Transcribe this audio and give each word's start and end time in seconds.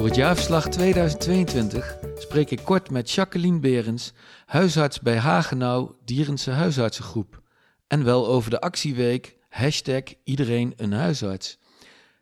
Voor 0.00 0.08
het 0.08 0.18
jaarverslag 0.18 0.68
2022 0.68 1.96
spreek 2.18 2.50
ik 2.50 2.60
kort 2.64 2.90
met 2.90 3.10
Jacqueline 3.10 3.58
Berens, 3.58 4.12
huisarts 4.46 5.00
bij 5.00 5.16
Hagenau 5.16 5.92
Dierense 6.04 6.50
Huisartsengroep. 6.50 7.42
En 7.86 8.04
wel 8.04 8.26
over 8.26 8.50
de 8.50 8.60
actieweek 8.60 9.36
hashtag 9.48 10.02
iedereen 10.24 10.72
een 10.76 10.92
huisarts. 10.92 11.58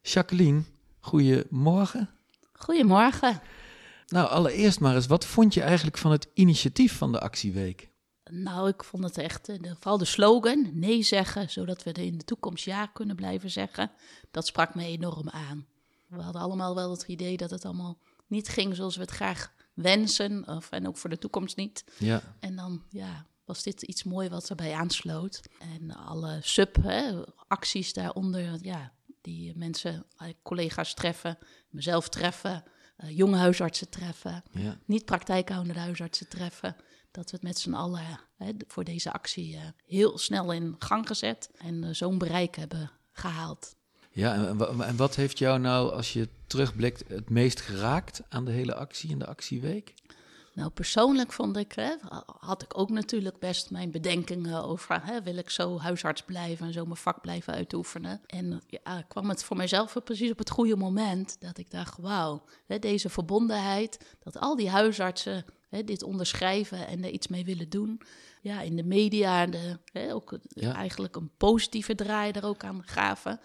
Jacqueline, 0.03 0.63
goedemorgen. 1.01 2.11
Goedemorgen. 2.53 3.41
Nou, 4.07 4.29
allereerst 4.29 4.81
maar 4.81 4.95
eens, 4.95 5.07
wat 5.07 5.27
vond 5.27 5.55
je 5.55 5.63
eigenlijk 5.63 5.99
van 5.99 6.11
het 6.11 6.29
initiatief 6.35 6.97
van 6.97 7.13
de 7.13 7.21
actieweek? 7.21 7.89
Nou, 8.31 8.69
ik 8.69 8.85
vond 8.85 9.05
het 9.05 9.19
echt, 9.19 9.49
eh, 9.49 9.57
vooral 9.79 9.99
de 9.99 10.05
slogan, 10.05 10.71
nee 10.73 11.03
zeggen, 11.03 11.51
zodat 11.51 11.83
we 11.83 11.93
er 11.93 12.05
in 12.05 12.19
de 12.19 12.25
toekomst 12.25 12.65
ja 12.65 12.87
kunnen 12.87 13.17
blijven 13.17 13.51
zeggen, 13.51 13.91
dat 14.31 14.47
sprak 14.47 14.75
me 14.75 14.85
enorm 14.85 15.29
aan. 15.29 15.67
We 16.09 16.23
hadden 16.23 16.43
allemaal 16.43 16.75
wel 16.75 16.91
het 16.91 17.03
idee 17.03 17.37
dat 17.37 17.51
het 17.51 17.65
allemaal 17.65 17.99
niet 18.27 18.49
ging 18.49 18.77
zoals 18.77 18.95
we 18.97 19.01
het 19.01 19.11
graag 19.11 19.53
wensen, 19.75 20.49
of, 20.49 20.71
en 20.71 20.89
ook 20.89 20.97
voor 20.97 21.11
de 21.11 21.19
toekomst 21.19 21.57
niet. 21.57 21.85
Ja. 21.99 22.23
En 22.41 22.57
dan, 22.57 22.83
ja, 22.89 23.27
was 23.45 23.63
dit 23.63 23.83
iets 23.83 24.05
moois 24.05 24.29
wat 24.29 24.49
erbij 24.51 24.75
aansloot. 24.75 25.41
En 25.59 25.91
alle 25.91 26.39
sub-acties 26.43 27.93
daaronder, 27.93 28.59
ja, 28.63 28.93
die 29.21 29.57
mensen, 29.57 30.07
eh, 30.17 30.29
collega's 30.43 30.95
treffen, 30.95 31.39
mezelf 31.69 32.09
treffen, 32.09 32.65
uh, 33.05 33.17
jonge 33.17 33.37
huisartsen 33.37 33.89
treffen, 33.89 34.43
Ja. 34.53 34.79
niet 34.85 35.05
praktijkhoudende 35.05 35.81
huisartsen 35.81 36.29
treffen. 36.29 36.77
Dat 37.11 37.31
we 37.31 37.37
het 37.37 37.43
met 37.47 37.59
z'n 37.59 37.75
allen 37.75 38.21
hè, 38.37 38.53
voor 38.67 38.85
deze 38.85 39.13
actie 39.13 39.57
eh, 39.57 39.63
heel 39.87 40.19
snel 40.19 40.53
in 40.53 40.75
gang 40.79 41.07
gezet 41.07 41.51
en 41.59 41.85
eh, 41.85 41.91
zo'n 41.95 42.19
bereik 42.19 42.57
hebben 42.57 42.91
gehaald. 43.13 43.77
Ja, 44.11 44.35
en, 44.35 44.57
wa- 44.57 44.85
en 44.87 44.97
wat 44.97 45.15
heeft 45.15 45.39
jou 45.39 45.59
nou, 45.59 45.93
als 45.93 46.13
je 46.13 46.29
terugblikt, 46.47 47.05
het 47.09 47.31
meest 47.31 47.61
geraakt 47.61 48.23
aan 48.29 48.45
de 48.45 48.51
hele 48.53 48.75
actie 48.75 49.11
in 49.11 49.19
de 49.19 49.27
actieweek? 49.27 49.95
Nou, 50.55 50.71
persoonlijk 50.71 51.33
vond 51.33 51.57
ik, 51.57 51.73
hè, 51.73 51.93
had 52.41 52.63
ik 52.63 52.79
ook 52.79 52.91
natuurlijk 52.91 53.39
best 53.39 53.71
mijn 53.71 53.91
bedenkingen 53.91 54.65
over, 54.65 55.01
hè, 55.05 55.23
wil 55.23 55.37
ik 55.37 55.51
zo 55.51 55.79
huisarts 55.79 56.23
blijven 56.23 56.67
en 56.67 56.73
zo 56.73 56.85
mijn 56.85 56.97
vak 56.97 57.21
blijven 57.21 57.55
uitoefenen. 57.55 58.21
En 58.27 58.63
ja, 58.67 59.03
kwam 59.09 59.29
het 59.29 59.45
voor 59.45 59.57
mijzelf 59.57 59.97
precies 60.05 60.31
op 60.31 60.39
het 60.39 60.51
goede 60.51 60.77
moment 60.77 61.37
dat 61.41 61.59
ik 61.59 61.71
dacht, 61.71 61.99
wauw, 61.99 62.43
hè, 62.67 62.79
deze 62.79 63.09
verbondenheid, 63.09 64.17
dat 64.23 64.39
al 64.39 64.57
die 64.57 64.71
huisartsen 64.71 65.45
hè, 65.69 65.85
dit 65.85 66.03
onderschrijven 66.03 66.87
en 66.87 67.05
er 67.05 67.11
iets 67.11 67.29
mee 67.29 67.45
willen 67.45 67.69
doen. 67.69 68.01
Ja, 68.41 68.61
in 68.61 68.77
de 68.77 68.85
media 68.85 69.47
de, 69.47 69.79
hè, 69.93 70.15
ook 70.15 70.39
Ja. 70.49 70.75
eigenlijk 70.75 71.17
een 71.17 71.31
positieve 71.37 71.95
draai 71.95 72.33
er 72.33 72.45
ook 72.45 72.65
aan 72.65 72.83
gaven. 72.85 73.41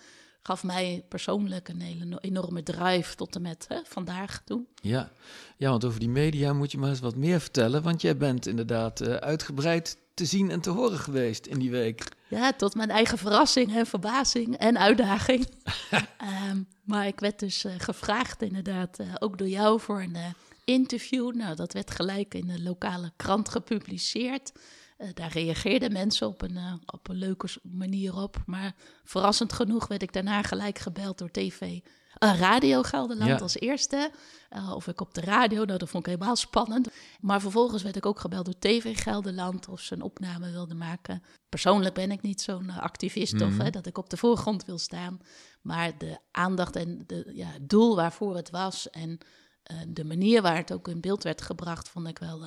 Gaf 0.46 0.64
mij 0.64 1.06
persoonlijk 1.10 1.70
een 1.70 1.82
hele 1.82 2.18
enorme 2.22 2.64
drive 2.64 3.16
tot 3.16 3.36
en 3.36 3.42
met 3.42 3.66
hè, 3.68 3.80
vandaag 3.84 4.42
toe. 4.46 4.64
Ja. 4.82 5.12
ja, 5.58 5.70
want 5.70 5.86
over 5.86 6.00
die 6.00 6.10
media 6.10 6.54
moet 6.54 6.72
je 6.72 6.78
maar 6.78 6.90
eens 6.90 7.00
wat 7.00 7.16
meer 7.16 7.40
vertellen, 7.40 7.84
want 7.84 8.02
jij 8.02 8.18
bent 8.18 8.48
inderdaad 8.48 9.02
eh, 9.02 9.14
uitgebreid 9.14 9.98
te 10.14 10.26
zien 10.26 10.52
en 10.52 10.62
te 10.62 10.70
horen 10.70 11.00
geweest 11.00 11.46
in 11.46 11.60
die 11.60 11.72
week. 11.72 12.08
Ja, 12.28 12.54
tot 12.54 12.76
mijn 12.76 12.90
eigen 12.90 13.18
verrassing 13.18 13.76
en 13.76 13.86
verbazing 13.86 14.58
en 14.58 14.80
uitdaging. 14.80 15.48
Ehm, 16.18 16.62
maar 16.84 17.08
ik 17.08 17.20
werd 17.20 17.40
dus 17.40 17.64
eh, 17.64 17.74
gevraagd, 17.78 18.42
inderdaad, 18.42 19.00
eh, 19.00 19.08
ook 19.20 19.38
door 19.38 19.48
jou 19.48 19.80
voor 19.80 20.02
een 20.02 20.18
interview. 20.66 21.36
Nou, 21.36 21.56
dat 21.56 21.74
werd 21.74 21.92
gelijk 21.92 22.34
in 22.34 22.48
de 22.48 22.62
lokale 22.62 23.12
krant 23.16 23.50
gepubliceerd. 23.50 24.52
Eh, 25.04 25.10
daar 25.14 25.32
reageerden 25.32 25.92
mensen 25.92 26.28
op 26.28 26.42
een, 26.42 26.58
eh, 26.58 26.74
op 26.86 27.08
een 27.10 27.16
leuke 27.16 27.48
manier 27.64 28.16
op. 28.16 28.44
Maar 28.46 28.76
verrassend 29.04 29.54
genoeg 29.54 29.88
werd 29.88 30.02
ik 30.02 30.14
daarna 30.14 30.42
gelijk 30.42 30.80
gebeld 30.80 31.18
door 31.18 31.32
TV. 31.32 31.80
eh, 32.18 32.40
Radio 32.40 32.82
Gelderland 32.84 33.30
Ja. 33.30 33.38
als 33.38 33.56
eerste. 33.60 34.12
Of 34.76 34.88
ik 34.88 35.02
op 35.02 35.14
de 35.14 35.22
radio, 35.22 35.66
nou, 35.66 35.78
dat 35.78 35.90
vond 35.90 36.08
ik 36.08 36.14
helemaal 36.14 36.36
spannend. 36.36 36.90
Maar 37.22 37.42
vervolgens 37.42 37.84
werd 37.84 37.96
ik 37.96 38.06
ook 38.06 38.20
gebeld 38.20 38.46
door 38.46 38.60
TV 38.60 39.02
Gelderland 39.04 39.68
of 39.68 39.80
ze 39.82 39.94
een 39.94 40.02
opname 40.02 40.52
wilden 40.52 40.78
maken. 40.78 41.24
Persoonlijk 41.50 41.94
ben 41.94 42.12
ik 42.12 42.22
niet 42.22 42.42
zo'n 42.42 42.70
activist 42.70 43.42
of 43.42 43.50
Mhm. 43.50 43.62
hè, 43.62 43.70
dat 43.70 43.86
ik 43.86 43.98
op 43.98 44.10
de 44.10 44.18
voorgrond 44.18 44.66
wil 44.66 44.78
staan. 44.78 45.20
Maar 45.62 45.98
de 45.98 46.18
aandacht 46.32 46.76
en 46.76 47.04
de, 47.08 47.32
ja, 47.34 47.48
het 47.48 47.70
doel 47.70 47.96
waarvoor 47.96 48.36
het 48.36 48.50
was 48.50 48.90
en 48.90 49.18
de 49.88 50.04
manier 50.04 50.42
waar 50.42 50.58
het 50.58 50.74
ook 50.74 50.88
in 50.88 51.02
beeld 51.02 51.24
werd 51.24 51.42
gebracht, 51.42 51.90
vond 51.90 52.08
ik 52.08 52.20
wel, 52.20 52.46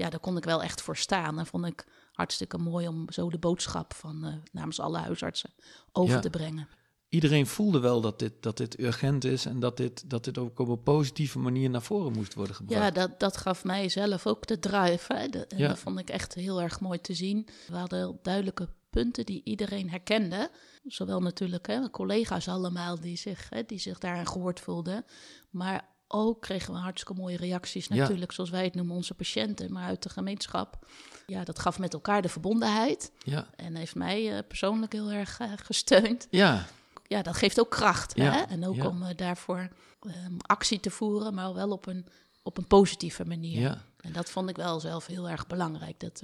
ja, 0.00 0.10
daar 0.10 0.20
kon 0.20 0.36
ik 0.36 0.44
wel 0.44 0.62
echt 0.62 0.82
voor 0.82 0.96
staan. 0.96 1.38
En 1.38 1.46
vond 1.46 1.66
ik 1.66 1.86
hartstikke 2.12 2.58
mooi 2.58 2.88
om 2.88 3.12
zo 3.12 3.30
de 3.30 3.38
boodschap 3.38 3.94
van 3.94 4.24
eh, 4.24 4.34
namens 4.52 4.80
alle 4.80 4.98
huisartsen 4.98 5.50
over 5.92 6.14
Ja. 6.14 6.20
te 6.20 6.30
brengen. 6.30 6.68
Iedereen 7.08 7.46
voelde 7.46 7.78
wel 7.80 8.00
dat 8.00 8.18
dit, 8.18 8.42
dat 8.42 8.56
dit 8.56 8.78
urgent 8.80 9.24
is 9.24 9.46
en 9.46 9.60
dat 9.60 9.76
dit, 9.76 10.10
dat 10.10 10.24
dit 10.24 10.38
ook 10.38 10.58
op 10.58 10.68
een 10.68 10.82
positieve 10.82 11.38
manier 11.38 11.70
naar 11.70 11.82
voren 11.82 12.12
moest 12.12 12.34
worden 12.34 12.54
gebracht. 12.54 12.82
Ja, 12.82 12.90
dat, 12.90 13.20
dat 13.20 13.36
gaf 13.36 13.64
mij 13.64 13.88
zelf 13.88 14.26
ook 14.26 14.46
de 14.46 14.58
drive. 14.58 15.14
Hè? 15.14 15.28
De- 15.28 15.46
Ja. 15.56 15.68
dat 15.68 15.78
vond 15.78 15.98
ik 15.98 16.10
echt 16.10 16.34
heel 16.34 16.62
erg 16.62 16.80
mooi 16.80 17.00
te 17.00 17.14
zien. 17.14 17.48
We 17.68 17.76
hadden 17.76 17.98
heel 17.98 18.18
duidelijke 18.22 18.68
punten 18.90 19.26
die 19.26 19.40
iedereen 19.44 19.90
herkende. 19.90 20.50
Zowel 20.82 21.20
natuurlijk 21.20 21.66
hè, 21.66 21.90
collega's 21.90 22.48
allemaal 22.48 23.00
die 23.00 23.16
zich, 23.16 23.46
hè, 23.50 23.62
die 23.64 23.78
zich 23.78 23.98
daarin 23.98 24.26
gehoord 24.26 24.60
voelden. 24.60 25.04
Maar 25.50 25.88
ook 26.12 26.40
kregen 26.40 26.72
we 26.74 26.78
hartstikke 26.78 27.20
mooie 27.20 27.36
reacties 27.36 27.86
Ja. 27.86 27.94
natuurlijk, 27.94 28.32
zoals 28.32 28.50
wij 28.50 28.64
het 28.64 28.74
noemen, 28.74 28.96
onze 28.96 29.14
patiënten, 29.14 29.72
maar 29.72 29.84
uit 29.86 30.02
de 30.02 30.08
gemeenschap. 30.08 30.86
Ja, 31.26 31.44
dat 31.44 31.58
gaf 31.58 31.78
met 31.78 31.92
elkaar 31.92 32.22
de 32.22 32.28
verbondenheid 32.28 33.12
Ja, 33.24 33.46
en 33.56 33.74
heeft 33.74 33.94
mij 33.94 34.36
eh, 34.36 34.42
persoonlijk 34.48 34.92
heel 34.92 35.10
erg 35.10 35.38
eh, 35.40 35.52
gesteund. 35.56 36.26
ja, 36.30 36.66
Ja, 37.06 37.22
dat 37.22 37.36
geeft 37.36 37.60
ook 37.60 37.70
kracht. 37.70 38.16
Ja, 38.16 38.32
Hè? 38.32 38.40
En 38.42 38.66
ook 38.66 38.84
om 38.84 39.02
eh, 39.02 39.16
daarvoor 39.16 39.68
ehm, 40.00 40.36
actie 40.38 40.80
te 40.80 40.90
voeren, 40.90 41.34
maar 41.34 41.54
wel 41.54 41.70
op 41.70 41.86
een, 41.86 42.06
op 42.42 42.58
een 42.58 42.66
positieve 42.66 43.24
manier. 43.24 43.60
ja. 43.60 43.82
En 44.00 44.12
dat 44.12 44.30
vond 44.30 44.48
ik 44.48 44.56
wel 44.56 44.80
zelf 44.80 45.06
heel 45.06 45.28
erg 45.28 45.46
belangrijk. 45.46 46.00
Dat, 46.00 46.22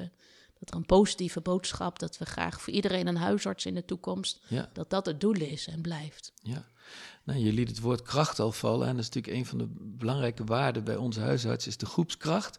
dat 0.58 0.70
er 0.70 0.76
een 0.76 0.86
positieve 0.86 1.40
boodschap, 1.40 1.98
dat 1.98 2.18
we 2.18 2.24
graag 2.24 2.60
voor 2.60 2.72
iedereen 2.72 3.06
een 3.06 3.16
huisarts 3.16 3.66
in 3.66 3.74
de 3.74 3.84
toekomst, 3.84 4.40
ja. 4.48 4.70
dat 4.72 4.90
dat 4.90 5.06
het 5.06 5.20
doel 5.20 5.34
is 5.34 5.66
en 5.66 5.80
blijft. 5.80 6.32
Ja, 6.42 6.66
nou, 7.24 7.38
je 7.38 7.52
liet 7.52 7.68
het 7.68 7.80
woord 7.80 8.02
kracht 8.02 8.38
al 8.38 8.52
vallen. 8.52 8.88
En 8.88 8.94
dat 8.96 9.04
is 9.04 9.10
natuurlijk 9.14 9.36
een 9.36 9.46
van 9.46 9.58
de 9.58 9.66
belangrijke 9.78 10.44
waarden 10.44 10.84
bij 10.84 10.96
onze 10.96 11.20
huisarts, 11.20 11.66
is 11.66 11.76
de 11.76 11.86
groepskracht. 11.86 12.58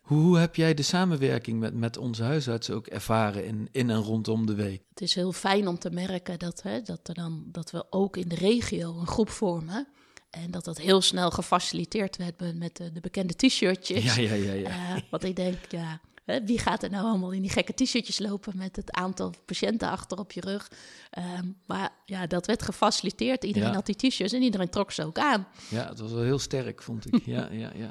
Hoe, 0.00 0.20
hoe 0.20 0.38
heb 0.38 0.56
jij 0.56 0.74
de 0.74 0.82
samenwerking 0.82 1.60
met, 1.60 1.74
met 1.74 1.96
onze 1.96 2.22
huisartsen 2.22 2.74
ook 2.74 2.86
ervaren 2.86 3.44
in, 3.46 3.68
in 3.72 3.90
en 3.90 4.00
rondom 4.00 4.46
de 4.46 4.54
week? 4.54 4.82
Het 4.88 5.00
is 5.00 5.14
heel 5.14 5.32
fijn 5.32 5.68
om 5.68 5.78
te 5.78 5.90
merken 5.90 6.38
dat, 6.38 6.62
hè, 6.62 6.82
dat, 6.82 7.08
er 7.08 7.14
dan, 7.14 7.44
dat 7.46 7.70
we 7.70 7.86
ook 7.90 8.16
in 8.16 8.28
de 8.28 8.34
regio 8.34 8.98
een 8.98 9.06
groep 9.06 9.30
vormen. 9.30 9.88
En 10.30 10.50
dat 10.50 10.64
dat 10.64 10.78
heel 10.78 11.00
snel 11.00 11.30
gefaciliteerd 11.30 12.16
werd 12.16 12.38
met- 12.38 12.58
met 12.58 12.76
de, 12.76 12.92
de 12.92 13.00
bekende 13.00 13.34
t-shirtjes. 13.34 14.14
Ja, 14.14 14.22
ja, 14.22 14.34
ja, 14.34 14.52
ja. 14.52 14.68
Eh, 14.68 15.02
want 15.10 15.24
ik 15.24 15.36
denk, 15.36 15.56
ja, 15.68 16.00
hè, 16.24 16.44
wie 16.44 16.58
gaat 16.58 16.82
er 16.82 16.90
nou 16.90 17.04
allemaal 17.06 17.30
in 17.32 17.42
die 17.42 17.50
gekke 17.50 17.72
t-shirtjes 17.74 18.18
lopen 18.18 18.56
met 18.56 18.76
het 18.76 18.90
aantal 18.92 19.32
patiënten 19.44 19.88
achter 19.90 20.18
op 20.18 20.32
je 20.32 20.40
rug? 20.40 20.70
Ehm, 21.10 21.52
maar 21.66 21.90
ja, 22.04 22.26
dat 22.26 22.46
werd 22.46 22.62
gefaciliteerd. 22.62 23.44
Iedereen 23.44 23.68
Ja. 23.68 23.74
had 23.74 23.86
die 23.86 23.96
t-shirts 23.96 24.32
en 24.32 24.42
iedereen 24.42 24.68
trok 24.70 24.90
ze 24.92 25.04
ook 25.04 25.18
aan. 25.18 25.46
Ja, 25.70 25.88
het 25.88 25.98
was 25.98 26.12
wel 26.12 26.22
heel 26.22 26.38
sterk, 26.38 26.82
vond 26.82 27.06
ik. 27.14 27.24
Ja, 27.24 27.50
ja, 27.62 27.72
ja. 27.74 27.90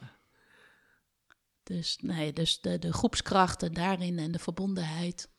Dus, 1.64 1.98
nee, 2.02 2.34
dus 2.34 2.62
de, 2.62 2.80
de 2.80 2.94
groepskrachten 2.94 3.74
daarin 3.74 4.20
en 4.20 4.32
de 4.32 4.40
verbondenheid. 4.40 5.30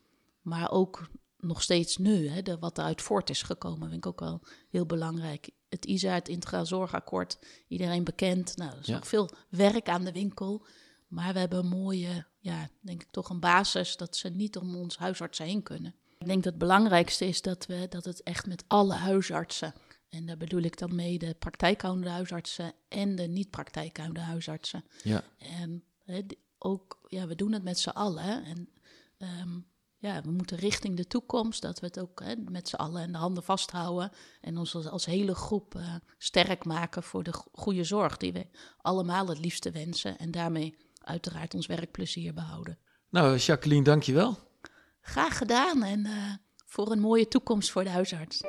Maar 0.43 0.71
ook 0.71 1.09
nog 1.39 1.63
steeds 1.63 1.97
nu, 1.97 2.29
hè, 2.29 2.43
de, 2.43 2.59
wat 2.59 2.79
eruit 2.79 3.03
voort 3.03 3.31
is 3.31 3.43
gekomen, 3.43 3.89
vind 3.89 4.05
ik 4.05 4.07
ook 4.07 4.21
wel 4.21 4.43
heel 4.71 4.87
belangrijk. 4.87 5.51
Het 5.69 5.85
ISA, 5.85 6.13
het 6.15 6.29
Integraal 6.29 6.67
Zorgakkoord, 6.67 7.39
iedereen 7.69 8.05
bekend. 8.05 8.57
Nou, 8.57 8.73
er 8.73 8.79
is 8.81 8.87
Ja. 8.87 8.97
ook 8.97 9.07
veel 9.07 9.31
werk 9.49 9.89
aan 9.89 10.05
de 10.05 10.13
winkel. 10.13 10.67
Maar 11.15 11.33
we 11.33 11.39
hebben 11.39 11.59
een 11.59 11.69
mooie, 11.69 12.27
ja, 12.39 12.69
denk 12.81 13.03
ik 13.03 13.11
toch 13.11 13.29
een 13.31 13.41
basis 13.41 13.97
dat 13.97 14.17
ze 14.17 14.29
niet 14.29 14.57
om 14.57 14.77
ons 14.77 14.97
huisartsen 14.99 15.45
heen 15.47 15.63
kunnen. 15.63 15.95
Ik 16.19 16.27
denk 16.27 16.43
dat 16.43 16.53
het 16.53 16.63
belangrijkste 16.63 17.27
is 17.27 17.43
dat, 17.43 17.67
we, 17.67 17.87
dat 17.89 18.05
het 18.05 18.23
echt 18.23 18.47
met 18.47 18.65
alle 18.69 18.95
huisartsen, 18.95 19.75
en 20.09 20.27
daar 20.27 20.37
bedoel 20.37 20.63
ik 20.63 20.79
dan 20.79 20.95
mee 20.95 21.19
de 21.19 21.35
praktijkhoudende 21.39 22.11
huisartsen 22.11 22.73
en 22.89 23.15
de 23.17 23.23
niet-praktijkhoudende 23.27 24.21
huisartsen, 24.21 24.85
ja. 25.03 25.23
en 25.39 25.85
die- 26.05 26.43
ook, 26.59 26.99
ja, 27.07 27.27
we 27.27 27.35
doen 27.35 27.53
het 27.53 27.63
met 27.63 27.79
z'n 27.79 27.89
allen. 27.89 28.45
En 28.45 28.69
ehm, 29.19 29.59
ja, 29.99 30.23
we 30.23 30.31
moeten 30.31 30.57
richting 30.57 30.97
de 30.97 31.07
toekomst, 31.07 31.63
dat 31.63 31.81
we 31.81 31.87
het 31.87 31.99
ook 32.01 32.23
met 32.51 32.69
z'n 32.69 32.75
allen 32.77 33.03
in 33.03 33.13
de 33.13 33.19
handen 33.19 33.43
vasthouden. 33.43 34.11
En 34.41 34.59
ons 34.59 34.75
als, 34.75 34.87
als 34.87 35.05
hele 35.05 35.35
groep 35.35 35.75
eh, 35.75 35.95
sterk 36.19 36.65
maken 36.65 37.03
voor 37.03 37.23
de 37.23 37.33
go- 37.33 37.49
goede 37.53 37.85
zorg 37.85 38.17
die 38.17 38.33
we 38.33 38.47
allemaal 38.77 39.27
het 39.29 39.39
liefste 39.39 39.71
wensen. 39.71 40.19
En 40.19 40.31
daarmee 40.31 40.77
uiteraard 41.05 41.55
ons 41.55 41.67
werkplezier 41.67 42.35
behouden. 42.35 42.79
Nou, 43.11 43.37
Jacqueline, 43.37 43.85
dankjewel. 43.85 44.39
Graag 45.01 45.39
gedaan 45.39 45.83
en 45.83 46.07
eh, 46.07 46.13
voor 46.67 46.91
een 46.91 47.01
mooie 47.01 47.29
toekomst 47.29 47.71
voor 47.71 47.85
de 47.85 47.91
huisarts. 47.91 48.43